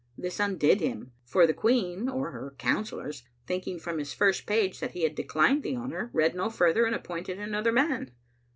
[0.17, 4.93] This undid him, for the Queen, or her councillors, thinking from his first page that
[4.93, 8.09] he had declined the honor, read no further, and appointed another man.